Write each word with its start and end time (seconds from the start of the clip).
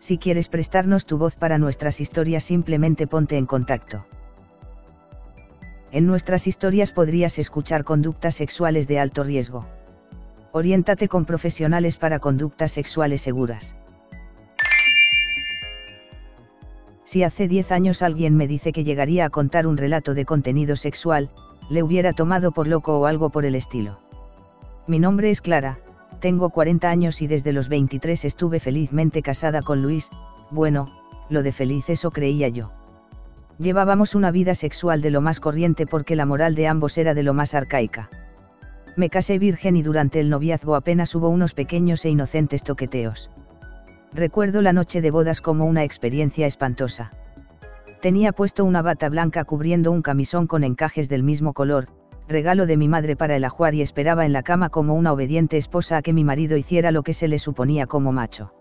Si 0.00 0.16
quieres 0.16 0.48
prestarnos 0.48 1.04
tu 1.04 1.18
voz 1.18 1.34
para 1.36 1.58
nuestras 1.58 2.00
historias 2.00 2.42
simplemente 2.42 3.06
ponte 3.06 3.36
en 3.36 3.46
contacto. 3.46 4.06
En 5.92 6.06
nuestras 6.06 6.46
historias 6.46 6.90
podrías 6.92 7.38
escuchar 7.38 7.84
conductas 7.84 8.34
sexuales 8.34 8.88
de 8.88 8.98
alto 8.98 9.24
riesgo. 9.24 9.66
Oriéntate 10.52 11.08
con 11.08 11.26
profesionales 11.26 11.98
para 11.98 12.18
conductas 12.18 12.72
sexuales 12.72 13.20
seguras. 13.20 13.74
Si 17.04 17.22
hace 17.22 17.48
10 17.48 17.72
años 17.72 18.02
alguien 18.02 18.36
me 18.36 18.46
dice 18.46 18.72
que 18.72 18.84
llegaría 18.84 19.26
a 19.26 19.30
contar 19.30 19.66
un 19.66 19.76
relato 19.76 20.14
de 20.14 20.24
contenido 20.24 20.76
sexual, 20.76 21.28
le 21.68 21.82
hubiera 21.82 22.12
tomado 22.12 22.52
por 22.52 22.68
loco 22.68 22.98
o 22.98 23.06
algo 23.06 23.30
por 23.30 23.44
el 23.44 23.54
estilo. 23.54 24.00
Mi 24.86 24.98
nombre 24.98 25.30
es 25.30 25.40
Clara, 25.40 25.80
tengo 26.20 26.50
40 26.50 26.88
años 26.88 27.20
y 27.22 27.26
desde 27.26 27.52
los 27.52 27.68
23 27.68 28.24
estuve 28.24 28.60
felizmente 28.60 29.22
casada 29.22 29.62
con 29.62 29.82
Luis, 29.82 30.10
bueno, 30.50 30.86
lo 31.28 31.42
de 31.42 31.52
feliz 31.52 31.90
eso 31.90 32.10
creía 32.10 32.48
yo. 32.48 32.70
Llevábamos 33.58 34.14
una 34.14 34.30
vida 34.30 34.54
sexual 34.54 35.02
de 35.02 35.10
lo 35.10 35.20
más 35.20 35.40
corriente 35.40 35.86
porque 35.86 36.16
la 36.16 36.26
moral 36.26 36.54
de 36.54 36.68
ambos 36.68 36.96
era 36.96 37.12
de 37.14 37.22
lo 37.22 37.34
más 37.34 37.54
arcaica. 37.54 38.08
Me 38.96 39.10
casé 39.10 39.38
virgen 39.38 39.76
y 39.76 39.82
durante 39.82 40.20
el 40.20 40.30
noviazgo 40.30 40.74
apenas 40.74 41.14
hubo 41.14 41.28
unos 41.28 41.54
pequeños 41.54 42.04
e 42.04 42.10
inocentes 42.10 42.62
toqueteos. 42.62 43.30
Recuerdo 44.12 44.62
la 44.62 44.72
noche 44.72 45.00
de 45.00 45.10
bodas 45.10 45.40
como 45.40 45.66
una 45.66 45.84
experiencia 45.84 46.46
espantosa. 46.46 47.12
Tenía 48.00 48.32
puesto 48.32 48.64
una 48.64 48.82
bata 48.82 49.08
blanca 49.08 49.44
cubriendo 49.44 49.92
un 49.92 50.02
camisón 50.02 50.46
con 50.46 50.64
encajes 50.64 51.08
del 51.08 51.22
mismo 51.22 51.52
color, 51.52 51.88
regalo 52.30 52.64
de 52.66 52.76
mi 52.78 52.88
madre 52.88 53.16
para 53.16 53.36
el 53.36 53.44
ajuar 53.44 53.74
y 53.74 53.82
esperaba 53.82 54.24
en 54.24 54.32
la 54.32 54.42
cama 54.42 54.70
como 54.70 54.94
una 54.94 55.12
obediente 55.12 55.58
esposa 55.58 55.98
a 55.98 56.02
que 56.02 56.12
mi 56.12 56.24
marido 56.24 56.56
hiciera 56.56 56.92
lo 56.92 57.02
que 57.02 57.12
se 57.12 57.28
le 57.28 57.38
suponía 57.38 57.86
como 57.86 58.12
macho. 58.12 58.54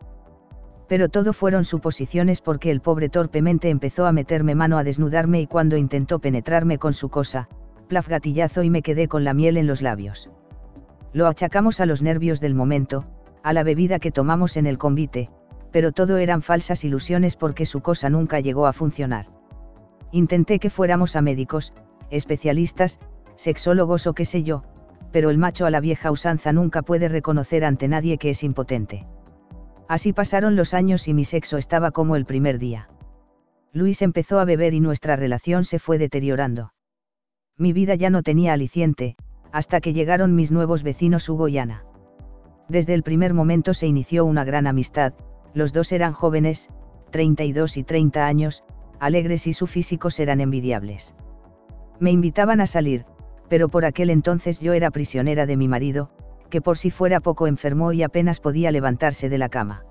Pero 0.88 1.08
todo 1.08 1.34
fueron 1.34 1.64
suposiciones 1.64 2.42
porque 2.42 2.72
el 2.72 2.82
pobre 2.82 3.10
torpemente 3.10 3.70
empezó 3.70 4.08
a 4.08 4.12
meterme 4.12 4.56
mano 4.56 4.78
a 4.78 4.84
desnudarme 4.84 5.40
y 5.40 5.48
cuando 5.48 5.78
intentó 5.78 6.20
penetrarme 6.20 6.80
con 6.80 6.94
su 6.94 7.10
cosa, 7.10 7.48
plaf 7.88 8.08
gatillazo 8.10 8.64
y 8.64 8.70
me 8.70 8.82
quedé 8.82 9.08
con 9.08 9.24
la 9.24 9.34
miel 9.34 9.56
en 9.58 9.68
los 9.68 9.82
labios. 9.82 10.34
Lo 11.14 11.28
achacamos 11.28 11.80
a 11.80 11.86
los 11.86 12.02
nervios 12.02 12.40
del 12.40 12.56
momento, 12.56 13.06
a 13.44 13.54
la 13.54 13.64
bebida 13.64 14.00
que 14.00 14.12
tomamos 14.12 14.58
en 14.58 14.66
el 14.66 14.78
convite, 14.78 15.30
pero 15.72 15.92
todo 15.92 16.18
eran 16.18 16.42
falsas 16.42 16.84
ilusiones 16.84 17.36
porque 17.36 17.66
su 17.66 17.82
cosa 17.82 18.10
nunca 18.10 18.40
llegó 18.40 18.66
a 18.66 18.74
funcionar. 18.74 19.26
Intenté 20.12 20.58
que 20.58 20.72
fuéramos 20.72 21.16
a 21.16 21.22
médicos, 21.22 21.72
especialistas, 22.10 23.00
sexólogos 23.40 24.06
o 24.06 24.14
qué 24.14 24.26
sé 24.26 24.44
yo, 24.44 24.64
pero 25.14 25.30
el 25.30 25.38
macho 25.38 25.66
a 25.66 25.70
la 25.70 25.80
vieja 25.80 26.12
usanza 26.12 26.52
nunca 26.52 26.82
puede 26.82 27.08
reconocer 27.08 27.64
ante 27.64 27.88
nadie 27.88 28.18
que 28.18 28.32
es 28.32 28.44
impotente. 28.44 29.08
Así 29.88 30.12
pasaron 30.12 30.58
los 30.58 30.74
años 30.74 31.08
y 31.08 31.14
mi 31.14 31.24
sexo 31.24 31.58
estaba 31.58 31.92
como 31.92 32.18
el 32.18 32.26
primer 32.26 32.60
día. 32.60 32.90
Luis 33.72 34.02
empezó 34.02 34.40
a 34.40 34.46
beber 34.46 34.74
y 34.74 34.82
nuestra 34.82 35.16
relación 35.16 35.64
se 35.64 35.80
fue 35.80 35.98
deteriorando. 35.98 36.74
Mi 37.58 37.72
vida 37.72 37.96
ya 37.96 38.10
no 38.10 38.24
tenía 38.24 38.52
aliciente, 38.52 39.16
hasta 39.54 39.80
que 39.80 39.94
llegaron 39.94 40.36
mis 40.36 40.52
nuevos 40.52 40.84
vecinos 40.84 41.30
Hugo 41.30 41.48
y 41.48 41.60
Ana. 41.60 41.86
Desde 42.68 42.94
el 42.94 43.04
primer 43.04 43.34
momento 43.34 43.74
se 43.74 43.88
inició 43.88 44.26
una 44.26 44.44
gran 44.44 44.68
amistad, 44.68 45.14
los 45.54 45.72
dos 45.72 45.94
eran 45.94 46.12
jóvenes, 46.12 46.70
32 47.12 47.78
y 47.78 47.84
30 47.84 48.28
años, 48.28 48.64
alegres 49.00 49.48
y 49.48 49.54
su 49.54 49.66
físicos 49.66 50.20
eran 50.20 50.42
envidiables. 50.42 51.16
Me 52.00 52.12
invitaban 52.12 52.62
a 52.62 52.68
salir, 52.68 53.06
pero 53.50 53.70
por 53.70 53.86
aquel 53.86 54.10
entonces 54.10 54.60
yo 54.60 54.74
era 54.74 54.92
prisionera 54.92 55.46
de 55.46 55.58
mi 55.58 55.68
marido, 55.68 56.10
que 56.50 56.62
por 56.62 56.78
si 56.78 56.92
fuera 56.92 57.20
poco 57.20 57.48
enfermó 57.48 57.92
y 57.94 58.04
apenas 58.04 58.40
podía 58.40 58.72
levantarse 58.72 59.30
de 59.30 59.38
la 59.38 59.50
cama. 59.50 59.84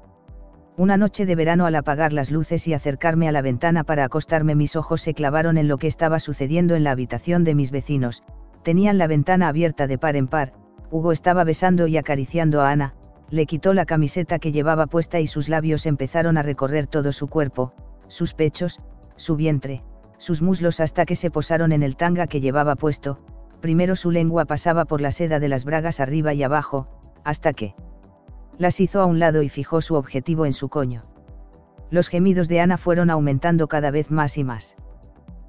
Una 0.77 0.97
noche 0.97 1.27
de 1.27 1.35
verano 1.35 1.67
al 1.67 1.75
apagar 1.75 2.13
las 2.13 2.31
luces 2.31 2.69
y 2.69 2.75
acercarme 2.75 3.29
a 3.29 3.33
la 3.33 3.43
ventana 3.43 3.83
para 3.83 4.05
acostarme 4.05 4.55
mis 4.55 4.77
ojos 4.77 5.01
se 5.01 5.13
clavaron 5.13 5.59
en 5.59 5.67
lo 5.67 5.77
que 5.77 5.89
estaba 5.89 6.21
sucediendo 6.21 6.77
en 6.77 6.85
la 6.85 6.93
habitación 6.93 7.43
de 7.43 7.57
mis 7.57 7.73
vecinos, 7.73 8.23
tenían 8.63 8.97
la 8.97 9.09
ventana 9.09 9.49
abierta 9.49 9.89
de 9.89 9.99
par 9.99 10.15
en 10.15 10.29
par, 10.29 10.53
Hugo 10.91 11.11
estaba 11.13 11.43
besando 11.45 11.87
y 11.87 11.97
acariciando 11.97 12.63
a 12.63 12.71
Ana, 12.71 12.95
le 13.31 13.47
quitó 13.47 13.75
la 13.75 13.87
camiseta 13.87 14.39
que 14.39 14.53
llevaba 14.53 14.87
puesta 14.87 15.21
y 15.21 15.27
sus 15.27 15.49
labios 15.49 15.85
empezaron 15.85 16.39
a 16.39 16.43
recorrer 16.43 16.87
todo 16.87 17.13
su 17.13 17.27
cuerpo, 17.27 17.75
sus 18.09 18.33
pechos, 18.35 18.81
su 19.17 19.37
vientre, 19.37 19.83
sus 20.17 20.43
muslos 20.43 20.81
hasta 20.81 21.05
que 21.05 21.17
se 21.17 21.31
posaron 21.31 21.73
en 21.73 21.83
el 21.83 21.97
tanga 21.97 22.27
que 22.27 22.41
llevaba 22.41 22.77
puesto, 22.77 23.19
primero 23.61 23.97
su 23.97 24.11
lengua 24.11 24.45
pasaba 24.45 24.85
por 24.85 25.01
la 25.01 25.11
seda 25.11 25.41
de 25.41 25.49
las 25.49 25.65
bragas 25.65 26.01
arriba 26.01 26.35
y 26.35 26.43
abajo, 26.43 26.89
hasta 27.25 27.53
que 27.53 27.75
las 28.59 28.81
hizo 28.81 29.01
a 29.01 29.07
un 29.07 29.19
lado 29.19 29.43
y 29.43 29.49
fijó 29.49 29.81
su 29.81 29.95
objetivo 29.95 30.47
en 30.47 30.53
su 30.53 30.69
coño. 30.69 31.03
Los 31.91 32.09
gemidos 32.09 32.49
de 32.49 32.61
Ana 32.61 32.77
fueron 32.77 33.11
aumentando 33.11 33.69
cada 33.69 33.91
vez 33.91 34.11
más 34.11 34.37
y 34.37 34.45
más. 34.45 34.77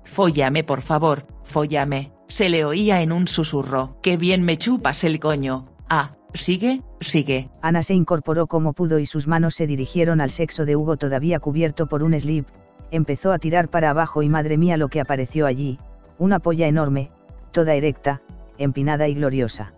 Fóllame 0.03 0.63
por 0.63 0.81
favor, 0.81 1.25
fóllame, 1.43 2.11
se 2.27 2.49
le 2.49 2.65
oía 2.65 3.01
en 3.01 3.11
un 3.11 3.27
susurro, 3.27 3.97
qué 4.01 4.17
bien 4.17 4.43
me 4.43 4.57
chupas 4.57 5.03
el 5.03 5.19
coño, 5.19 5.67
ah, 5.89 6.15
sigue, 6.33 6.81
sigue. 6.99 7.49
Ana 7.61 7.83
se 7.83 7.93
incorporó 7.93 8.47
como 8.47 8.73
pudo 8.73 8.99
y 8.99 9.05
sus 9.05 9.27
manos 9.27 9.55
se 9.55 9.67
dirigieron 9.67 10.21
al 10.21 10.29
sexo 10.29 10.65
de 10.65 10.75
Hugo 10.75 10.97
todavía 10.97 11.39
cubierto 11.39 11.87
por 11.87 12.03
un 12.03 12.19
slip, 12.19 12.47
empezó 12.91 13.31
a 13.31 13.39
tirar 13.39 13.69
para 13.69 13.89
abajo 13.89 14.23
y 14.23 14.29
madre 14.29 14.57
mía 14.57 14.77
lo 14.77 14.87
que 14.87 15.01
apareció 15.01 15.45
allí, 15.45 15.79
una 16.17 16.39
polla 16.39 16.67
enorme, 16.67 17.11
toda 17.49 17.73
erecta, 17.73 18.21
empinada 18.57 19.07
y 19.07 19.15
gloriosa. 19.15 19.73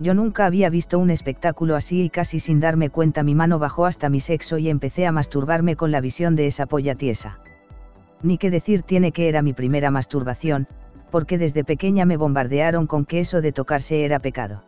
Yo 0.00 0.14
nunca 0.14 0.46
había 0.46 0.70
visto 0.70 0.98
un 0.98 1.10
espectáculo 1.10 1.76
así 1.76 2.04
y 2.04 2.10
casi 2.10 2.40
sin 2.40 2.58
darme 2.58 2.88
cuenta 2.88 3.22
mi 3.22 3.34
mano 3.34 3.58
bajó 3.58 3.84
hasta 3.84 4.08
mi 4.08 4.20
sexo 4.20 4.56
y 4.56 4.70
empecé 4.70 5.06
a 5.06 5.12
masturbarme 5.12 5.76
con 5.76 5.90
la 5.90 6.00
visión 6.00 6.36
de 6.36 6.46
esa 6.46 6.64
polla 6.66 6.94
tiesa. 6.94 7.38
Ni 8.22 8.38
que 8.38 8.50
decir 8.50 8.82
tiene 8.82 9.12
que 9.12 9.28
era 9.28 9.42
mi 9.42 9.52
primera 9.52 9.90
masturbación, 9.90 10.68
porque 11.10 11.36
desde 11.36 11.64
pequeña 11.64 12.06
me 12.06 12.16
bombardearon 12.16 12.86
con 12.86 13.04
que 13.04 13.20
eso 13.20 13.42
de 13.42 13.52
tocarse 13.52 14.04
era 14.04 14.20
pecado. 14.20 14.62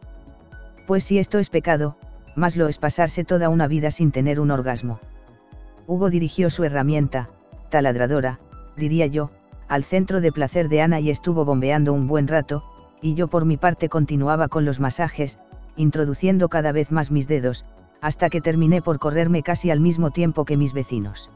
Pues 0.87 1.05
si 1.05 1.19
esto 1.19 1.39
es 1.39 1.49
pecado, 1.49 1.97
más 2.37 2.57
lo 2.57 2.69
es 2.69 2.79
pasarse 2.79 3.25
toda 3.25 3.49
una 3.49 3.69
vida 3.69 3.91
sin 3.91 4.11
tener 4.13 4.41
un 4.41 4.51
orgasmo. 4.51 5.01
Hugo 5.87 6.11
dirigió 6.11 6.51
su 6.51 6.65
herramienta, 6.65 7.27
taladradora, 7.71 8.39
diría 8.77 9.07
yo, 9.07 9.31
al 9.73 9.85
centro 9.85 10.21
de 10.21 10.33
placer 10.33 10.69
de 10.69 10.83
Ana 10.83 11.01
y 11.01 11.09
estuvo 11.09 11.47
bombeando 11.47 11.95
un 11.95 12.07
buen 12.07 12.29
rato, 12.29 12.63
y 13.01 13.15
yo 13.15 13.27
por 13.27 13.47
mi 13.47 13.57
parte 13.57 13.89
continuaba 13.89 14.49
con 14.49 14.67
los 14.67 14.81
masajes, 14.81 15.39
introduciendo 15.77 16.51
cada 16.51 16.73
vez 16.73 16.93
más 16.93 17.11
mis 17.11 17.27
dedos, 17.27 17.65
hasta 18.03 18.29
que 18.29 18.43
terminé 18.43 18.83
por 18.83 18.99
correrme 18.99 19.43
casi 19.43 19.71
al 19.71 19.81
mismo 19.81 20.11
tiempo 20.11 20.45
que 20.45 20.59
mis 20.59 20.75
vecinos. 20.75 21.31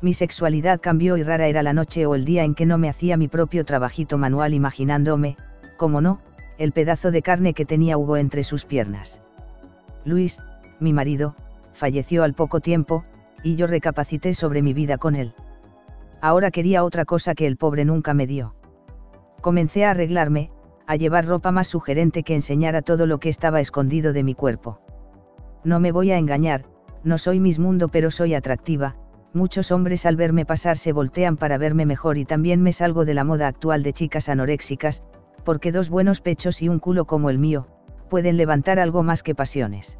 Mi 0.00 0.14
sexualidad 0.14 0.78
cambió 0.80 1.16
y 1.16 1.24
rara 1.24 1.48
era 1.48 1.64
la 1.64 1.72
noche 1.72 2.06
o 2.06 2.14
el 2.14 2.24
día 2.24 2.44
en 2.44 2.54
que 2.54 2.64
no 2.64 2.78
me 2.78 2.88
hacía 2.88 3.16
mi 3.16 3.26
propio 3.26 3.64
trabajito 3.64 4.18
manual 4.18 4.54
imaginándome, 4.54 5.36
como 5.76 6.00
no, 6.00 6.20
el 6.58 6.70
pedazo 6.70 7.10
de 7.10 7.22
carne 7.22 7.54
que 7.54 7.64
tenía 7.64 7.98
Hugo 7.98 8.18
entre 8.18 8.44
sus 8.44 8.66
piernas. 8.66 9.20
Luis, 10.04 10.38
mi 10.78 10.92
marido, 10.92 11.34
falleció 11.74 12.22
al 12.22 12.34
poco 12.34 12.60
tiempo, 12.60 13.02
y 13.42 13.56
yo 13.56 13.66
recapacité 13.66 14.32
sobre 14.34 14.62
mi 14.62 14.74
vida 14.74 14.96
con 14.96 15.16
él. 15.16 15.34
Ahora 16.20 16.50
quería 16.50 16.84
otra 16.84 17.04
cosa 17.04 17.34
que 17.34 17.46
el 17.46 17.56
pobre 17.56 17.84
nunca 17.84 18.14
me 18.14 18.26
dio. 18.26 18.54
Comencé 19.40 19.84
a 19.84 19.90
arreglarme, 19.90 20.50
a 20.86 20.96
llevar 20.96 21.26
ropa 21.26 21.52
más 21.52 21.68
sugerente 21.68 22.22
que 22.22 22.34
enseñara 22.34 22.82
todo 22.82 23.06
lo 23.06 23.18
que 23.18 23.28
estaba 23.28 23.60
escondido 23.60 24.12
de 24.12 24.24
mi 24.24 24.34
cuerpo. 24.34 24.80
No 25.62 25.80
me 25.80 25.92
voy 25.92 26.10
a 26.10 26.18
engañar, 26.18 26.64
no 27.04 27.18
soy 27.18 27.40
mis 27.40 27.58
mundo 27.58 27.88
pero 27.88 28.10
soy 28.10 28.34
atractiva, 28.34 28.96
muchos 29.32 29.70
hombres 29.70 30.06
al 30.06 30.16
verme 30.16 30.44
pasar 30.44 30.76
se 30.76 30.92
voltean 30.92 31.36
para 31.36 31.58
verme 31.58 31.86
mejor 31.86 32.18
y 32.18 32.24
también 32.24 32.62
me 32.62 32.72
salgo 32.72 33.04
de 33.04 33.14
la 33.14 33.24
moda 33.24 33.46
actual 33.46 33.82
de 33.82 33.92
chicas 33.92 34.28
anoréxicas, 34.28 35.04
porque 35.44 35.72
dos 35.72 35.88
buenos 35.90 36.20
pechos 36.20 36.62
y 36.62 36.68
un 36.68 36.78
culo 36.78 37.04
como 37.04 37.30
el 37.30 37.38
mío, 37.38 37.62
pueden 38.08 38.36
levantar 38.36 38.80
algo 38.80 39.02
más 39.02 39.22
que 39.22 39.34
pasiones. 39.34 39.98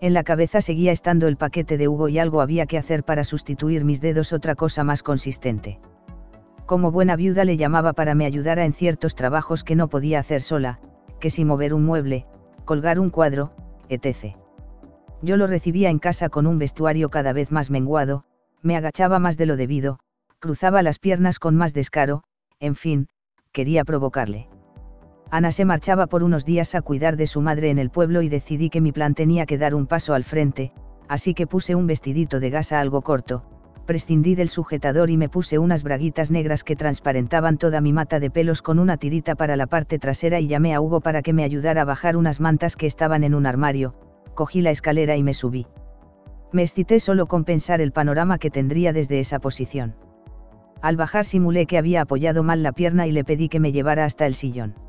En 0.00 0.14
la 0.14 0.22
cabeza 0.22 0.60
seguía 0.60 0.92
estando 0.92 1.26
el 1.26 1.36
paquete 1.36 1.76
de 1.76 1.88
Hugo 1.88 2.08
y 2.08 2.20
algo 2.20 2.40
había 2.40 2.66
que 2.66 2.78
hacer 2.78 3.02
para 3.02 3.24
sustituir 3.24 3.84
mis 3.84 4.00
dedos 4.00 4.32
otra 4.32 4.54
cosa 4.54 4.84
más 4.84 5.02
consistente. 5.02 5.80
Como 6.66 6.92
buena 6.92 7.16
viuda 7.16 7.44
le 7.44 7.56
llamaba 7.56 7.94
para 7.94 8.14
me 8.14 8.24
ayudara 8.24 8.64
en 8.64 8.74
ciertos 8.74 9.16
trabajos 9.16 9.64
que 9.64 9.74
no 9.74 9.88
podía 9.88 10.20
hacer 10.20 10.42
sola, 10.42 10.78
que 11.18 11.30
si 11.30 11.44
mover 11.44 11.74
un 11.74 11.82
mueble, 11.82 12.26
colgar 12.64 13.00
un 13.00 13.10
cuadro, 13.10 13.52
etc. 13.88 14.36
Yo 15.20 15.36
lo 15.36 15.48
recibía 15.48 15.90
en 15.90 15.98
casa 15.98 16.28
con 16.28 16.46
un 16.46 16.58
vestuario 16.58 17.10
cada 17.10 17.32
vez 17.32 17.50
más 17.50 17.70
menguado, 17.70 18.24
me 18.62 18.76
agachaba 18.76 19.18
más 19.18 19.36
de 19.36 19.46
lo 19.46 19.56
debido, 19.56 19.98
cruzaba 20.38 20.82
las 20.82 21.00
piernas 21.00 21.40
con 21.40 21.56
más 21.56 21.74
descaro, 21.74 22.22
en 22.60 22.76
fin, 22.76 23.08
quería 23.50 23.84
provocarle. 23.84 24.48
Ana 25.30 25.52
se 25.52 25.66
marchaba 25.66 26.06
por 26.06 26.22
unos 26.22 26.46
días 26.46 26.74
a 26.74 26.80
cuidar 26.80 27.16
de 27.18 27.26
su 27.26 27.42
madre 27.42 27.68
en 27.68 27.78
el 27.78 27.90
pueblo 27.90 28.22
y 28.22 28.30
decidí 28.30 28.70
que 28.70 28.80
mi 28.80 28.92
plan 28.92 29.14
tenía 29.14 29.44
que 29.44 29.58
dar 29.58 29.74
un 29.74 29.86
paso 29.86 30.14
al 30.14 30.24
frente, 30.24 30.72
así 31.06 31.34
que 31.34 31.46
puse 31.46 31.74
un 31.74 31.86
vestidito 31.86 32.40
de 32.40 32.48
gasa 32.48 32.80
algo 32.80 33.02
corto, 33.02 33.44
prescindí 33.84 34.34
del 34.34 34.48
sujetador 34.48 35.10
y 35.10 35.18
me 35.18 35.28
puse 35.28 35.58
unas 35.58 35.82
braguitas 35.82 36.30
negras 36.30 36.64
que 36.64 36.76
transparentaban 36.76 37.58
toda 37.58 37.82
mi 37.82 37.92
mata 37.92 38.20
de 38.20 38.30
pelos 38.30 38.62
con 38.62 38.78
una 38.78 38.96
tirita 38.96 39.34
para 39.34 39.56
la 39.56 39.66
parte 39.66 39.98
trasera 39.98 40.40
y 40.40 40.46
llamé 40.46 40.74
a 40.74 40.80
Hugo 40.80 41.00
para 41.00 41.20
que 41.20 41.34
me 41.34 41.44
ayudara 41.44 41.82
a 41.82 41.84
bajar 41.84 42.16
unas 42.16 42.40
mantas 42.40 42.74
que 42.74 42.86
estaban 42.86 43.22
en 43.22 43.34
un 43.34 43.44
armario, 43.44 43.94
cogí 44.34 44.62
la 44.62 44.70
escalera 44.70 45.16
y 45.16 45.22
me 45.22 45.34
subí. 45.34 45.66
Me 46.52 46.62
excité 46.62 47.00
solo 47.00 47.26
con 47.26 47.44
pensar 47.44 47.82
el 47.82 47.92
panorama 47.92 48.38
que 48.38 48.50
tendría 48.50 48.94
desde 48.94 49.20
esa 49.20 49.40
posición. 49.40 49.94
Al 50.80 50.96
bajar 50.96 51.26
simulé 51.26 51.66
que 51.66 51.76
había 51.76 52.00
apoyado 52.00 52.42
mal 52.42 52.62
la 52.62 52.72
pierna 52.72 53.06
y 53.06 53.12
le 53.12 53.24
pedí 53.24 53.50
que 53.50 53.60
me 53.60 53.72
llevara 53.72 54.06
hasta 54.06 54.24
el 54.24 54.34
sillón. 54.34 54.87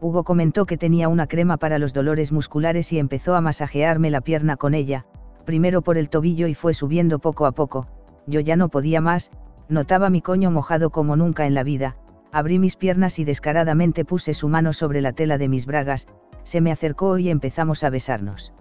Hugo 0.00 0.24
comentó 0.24 0.66
que 0.66 0.76
tenía 0.76 1.08
una 1.08 1.26
crema 1.26 1.56
para 1.56 1.78
los 1.78 1.94
dolores 1.94 2.30
musculares 2.30 2.92
y 2.92 2.98
empezó 2.98 3.34
a 3.34 3.40
masajearme 3.40 4.10
la 4.10 4.20
pierna 4.20 4.56
con 4.56 4.74
ella, 4.74 5.06
primero 5.46 5.82
por 5.82 5.96
el 5.96 6.10
tobillo 6.10 6.46
y 6.48 6.54
fue 6.54 6.74
subiendo 6.74 7.18
poco 7.18 7.46
a 7.46 7.52
poco, 7.52 7.86
yo 8.26 8.40
ya 8.40 8.56
no 8.56 8.68
podía 8.68 9.00
más, 9.00 9.30
notaba 9.68 10.10
mi 10.10 10.20
coño 10.20 10.50
mojado 10.50 10.90
como 10.90 11.16
nunca 11.16 11.46
en 11.46 11.54
la 11.54 11.62
vida, 11.62 11.96
abrí 12.30 12.58
mis 12.58 12.76
piernas 12.76 13.18
y 13.18 13.24
descaradamente 13.24 14.04
puse 14.04 14.34
su 14.34 14.48
mano 14.48 14.72
sobre 14.72 15.00
la 15.00 15.12
tela 15.12 15.38
de 15.38 15.48
mis 15.48 15.64
bragas, 15.64 16.06
se 16.42 16.60
me 16.60 16.72
acercó 16.72 17.16
y 17.18 17.30
empezamos 17.30 17.82
a 17.82 17.90
besarnos. 17.90 18.52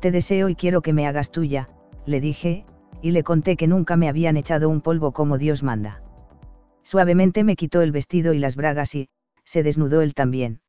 Te 0.00 0.10
deseo 0.10 0.48
y 0.48 0.54
quiero 0.54 0.80
que 0.80 0.92
me 0.92 1.06
hagas 1.06 1.30
tuya, 1.30 1.66
le 2.06 2.20
dije, 2.20 2.64
y 3.02 3.10
le 3.10 3.22
conté 3.22 3.56
que 3.56 3.66
nunca 3.66 3.96
me 3.96 4.08
habían 4.08 4.36
echado 4.36 4.70
un 4.70 4.80
polvo 4.80 5.12
como 5.12 5.36
Dios 5.36 5.62
manda. 5.62 6.02
Suavemente 6.82 7.44
me 7.44 7.56
quitó 7.56 7.82
el 7.82 7.92
vestido 7.92 8.32
y 8.32 8.38
las 8.38 8.56
bragas 8.56 8.94
y, 8.94 9.08
se 9.46 9.62
desnudó 9.62 10.02
él 10.02 10.12
también. 10.12 10.60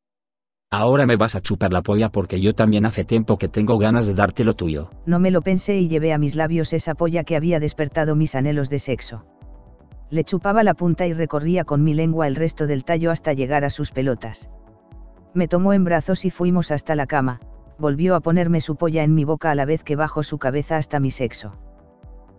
Ahora 0.69 1.05
me 1.05 1.15
vas 1.15 1.35
a 1.35 1.41
chupar 1.41 1.73
la 1.73 1.81
polla 1.81 2.09
porque 2.09 2.39
yo 2.39 2.53
también 2.53 2.85
hace 2.85 3.03
tiempo 3.03 3.37
que 3.37 3.47
tengo 3.47 3.77
ganas 3.77 4.05
de 4.05 4.13
darte 4.13 4.43
lo 4.43 4.53
tuyo. 4.53 4.91
No 5.05 5.19
me 5.19 5.31
lo 5.31 5.41
pensé 5.41 5.77
y 5.77 5.87
llevé 5.87 6.13
a 6.13 6.17
mis 6.17 6.35
labios 6.35 6.73
esa 6.73 6.93
polla 6.93 7.23
que 7.23 7.35
había 7.35 7.59
despertado 7.59 8.15
mis 8.15 8.35
anhelos 8.35 8.69
de 8.69 8.79
sexo. 8.79 9.25
Le 10.09 10.23
chupaba 10.23 10.63
la 10.63 10.73
punta 10.73 11.07
y 11.07 11.13
recorría 11.13 11.63
con 11.63 11.83
mi 11.83 11.93
lengua 11.93 12.27
el 12.27 12.35
resto 12.35 12.67
del 12.67 12.85
tallo 12.85 13.11
hasta 13.11 13.33
llegar 13.33 13.65
a 13.65 13.69
sus 13.69 13.91
pelotas. 13.91 14.49
Me 15.33 15.47
tomó 15.47 15.73
en 15.73 15.83
brazos 15.83 16.25
y 16.25 16.29
fuimos 16.29 16.71
hasta 16.71 16.95
la 16.95 17.07
cama, 17.07 17.39
volvió 17.79 18.15
a 18.15 18.19
ponerme 18.19 18.61
su 18.61 18.75
polla 18.75 19.03
en 19.03 19.13
mi 19.13 19.23
boca 19.23 19.51
a 19.51 19.55
la 19.55 19.65
vez 19.65 19.83
que 19.83 19.95
bajó 19.95 20.21
su 20.23 20.37
cabeza 20.37 20.77
hasta 20.77 20.99
mi 20.99 21.11
sexo. 21.11 21.57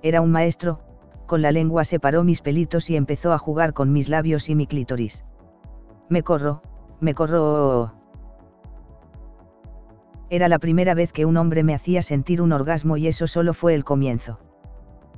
Era 0.02 0.20
un 0.20 0.30
maestro, 0.30 0.80
con 1.26 1.42
la 1.42 1.52
lengua 1.52 1.84
separó 1.84 2.24
mis 2.24 2.42
pelitos 2.42 2.90
y 2.90 2.96
empezó 2.96 3.32
a 3.32 3.38
jugar 3.38 3.72
con 3.72 3.92
mis 3.92 4.08
labios 4.08 4.48
y 4.48 4.54
mi 4.54 4.66
clítoris. 4.66 5.24
Me 6.08 6.22
corro, 6.22 6.62
me 7.00 7.14
corro. 7.14 7.92
Era 10.30 10.48
la 10.48 10.58
primera 10.58 10.94
vez 10.94 11.12
que 11.12 11.26
un 11.26 11.36
hombre 11.36 11.62
me 11.62 11.74
hacía 11.74 12.02
sentir 12.02 12.42
un 12.42 12.52
orgasmo 12.52 12.96
y 12.96 13.06
eso 13.06 13.26
solo 13.26 13.54
fue 13.54 13.74
el 13.74 13.84
comienzo. 13.84 14.40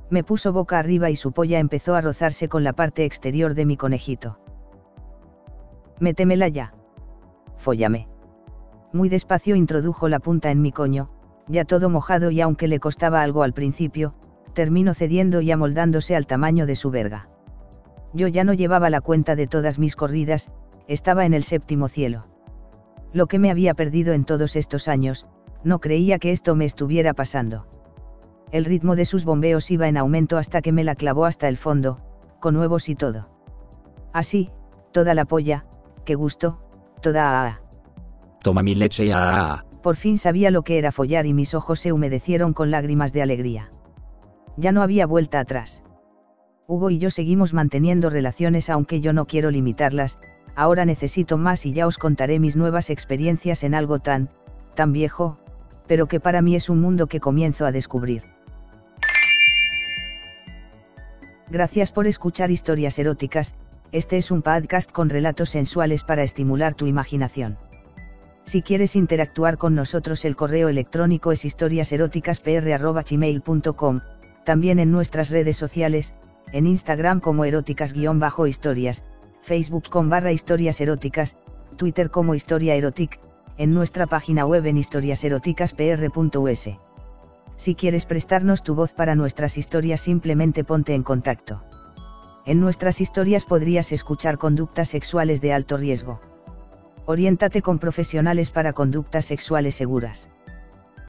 Me 0.09 0.23
puso 0.23 0.51
boca 0.51 0.79
arriba 0.79 1.09
y 1.09 1.15
su 1.15 1.31
polla 1.31 1.59
empezó 1.59 1.95
a 1.95 2.01
rozarse 2.01 2.49
con 2.49 2.63
la 2.63 2.73
parte 2.73 3.05
exterior 3.05 3.53
de 3.53 3.65
mi 3.65 3.77
conejito. 3.77 4.39
Métemela 5.99 6.49
ya. 6.49 6.73
Fóllame. 7.57 8.09
Muy 8.91 9.07
despacio 9.07 9.55
introdujo 9.55 10.09
la 10.09 10.19
punta 10.19 10.51
en 10.51 10.61
mi 10.61 10.73
coño, 10.73 11.09
ya 11.47 11.63
todo 11.63 11.89
mojado 11.89 12.31
y 12.31 12.41
aunque 12.41 12.67
le 12.67 12.79
costaba 12.79 13.21
algo 13.21 13.43
al 13.43 13.53
principio, 13.53 14.13
terminó 14.53 14.93
cediendo 14.93 15.39
y 15.39 15.51
amoldándose 15.51 16.15
al 16.15 16.27
tamaño 16.27 16.65
de 16.65 16.75
su 16.75 16.91
verga. 16.91 17.29
Yo 18.13 18.27
ya 18.27 18.43
no 18.43 18.53
llevaba 18.53 18.89
la 18.89 18.99
cuenta 18.99 19.35
de 19.35 19.47
todas 19.47 19.79
mis 19.79 19.95
corridas, 19.95 20.51
estaba 20.91 21.25
en 21.25 21.33
el 21.33 21.43
séptimo 21.43 21.87
cielo 21.87 22.21
lo 23.13 23.27
que 23.27 23.39
me 23.39 23.51
había 23.51 23.73
perdido 23.73 24.13
en 24.13 24.23
todos 24.23 24.55
estos 24.55 24.87
años, 24.87 25.29
no 25.63 25.79
creía 25.79 26.19
que 26.19 26.31
esto 26.31 26.55
me 26.55 26.65
estuviera 26.65 27.13
pasando. 27.13 27.67
El 28.51 28.65
ritmo 28.65 28.95
de 28.95 29.05
sus 29.05 29.25
bombeos 29.25 29.69
iba 29.71 29.87
en 29.87 29.97
aumento 29.97 30.37
hasta 30.37 30.61
que 30.61 30.71
me 30.71 30.83
la 30.83 30.95
clavó 30.95 31.25
hasta 31.25 31.47
el 31.47 31.57
fondo, 31.57 31.99
con 32.39 32.55
huevos 32.55 32.89
y 32.89 32.95
todo. 32.95 33.29
Así, 34.13 34.49
toda 34.91 35.13
la 35.13 35.25
polla, 35.25 35.65
qué 36.05 36.15
gusto, 36.15 36.59
toda... 37.01 37.61
Toma 38.41 38.63
mi 38.63 38.75
leche 38.75 39.07
ya. 39.07 39.65
Por 39.83 39.95
fin 39.95 40.17
sabía 40.17 40.51
lo 40.51 40.63
que 40.63 40.77
era 40.77 40.91
follar 40.91 41.25
y 41.25 41.33
mis 41.33 41.53
ojos 41.53 41.79
se 41.79 41.91
humedecieron 41.91 42.53
con 42.53 42.71
lágrimas 42.71 43.13
de 43.13 43.21
alegría. 43.21 43.69
Ya 44.57 44.71
no 44.71 44.81
había 44.81 45.05
vuelta 45.05 45.39
atrás. 45.39 45.83
Hugo 46.67 46.89
y 46.89 46.97
yo 46.97 47.09
seguimos 47.09 47.53
manteniendo 47.53 48.09
relaciones 48.09 48.69
aunque 48.69 49.01
yo 49.01 49.13
no 49.13 49.25
quiero 49.25 49.51
limitarlas, 49.51 50.17
ahora 50.55 50.85
necesito 50.85 51.37
más 51.37 51.65
y 51.65 51.73
ya 51.73 51.87
os 51.87 51.97
contaré 51.97 52.39
mis 52.39 52.55
nuevas 52.55 52.89
experiencias 52.89 53.63
en 53.63 53.75
algo 53.75 53.99
tan, 53.99 54.29
tan 54.75 54.93
viejo, 54.93 55.37
pero 55.87 56.07
que 56.07 56.19
para 56.19 56.41
mí 56.41 56.55
es 56.55 56.69
un 56.69 56.81
mundo 56.81 57.07
que 57.07 57.19
comienzo 57.19 57.65
a 57.65 57.71
descubrir. 57.71 58.23
Gracias 61.49 61.91
por 61.91 62.07
escuchar 62.07 62.49
historias 62.49 62.97
eróticas, 62.97 63.55
este 63.91 64.15
es 64.15 64.31
un 64.31 64.41
podcast 64.41 64.89
con 64.89 65.09
relatos 65.09 65.49
sensuales 65.49 66.05
para 66.05 66.23
estimular 66.23 66.75
tu 66.75 66.87
imaginación. 66.87 67.57
Si 68.45 68.61
quieres 68.61 68.95
interactuar 68.95 69.57
con 69.57 69.75
nosotros 69.75 70.23
el 70.23 70.37
correo 70.37 70.69
electrónico 70.69 71.33
es 71.33 71.43
historiaseroticaspr.gmail.com, 71.43 73.99
también 74.45 74.79
en 74.79 74.91
nuestras 74.91 75.29
redes 75.29 75.57
sociales, 75.57 76.13
en 76.53 76.67
Instagram 76.67 77.19
como 77.19 77.43
eróticas-historias, 77.45 79.03
Facebook 79.41 79.89
con 79.89 80.09
barra 80.09 80.31
historias 80.31 80.79
eróticas, 80.81 81.37
Twitter 81.77 82.09
como 82.09 82.35
historia 82.35 82.75
erotic, 82.75 83.19
en 83.57 83.71
nuestra 83.71 84.07
página 84.07 84.45
web 84.45 84.65
en 84.65 84.77
historiaseroticaspr.us. 84.77 86.69
Si 87.55 87.75
quieres 87.75 88.05
prestarnos 88.05 88.63
tu 88.63 88.75
voz 88.75 88.91
para 88.93 89.15
nuestras 89.15 89.57
historias 89.57 90.01
simplemente 90.01 90.63
ponte 90.63 90.93
en 90.93 91.03
contacto. 91.03 91.63
En 92.45 92.59
nuestras 92.59 93.01
historias 93.01 93.45
podrías 93.45 93.91
escuchar 93.91 94.37
conductas 94.39 94.89
sexuales 94.89 95.41
de 95.41 95.53
alto 95.53 95.77
riesgo. 95.77 96.19
Oriéntate 97.05 97.61
con 97.61 97.77
profesionales 97.77 98.49
para 98.49 98.73
conductas 98.73 99.25
sexuales 99.25 99.75
seguras. 99.75 100.31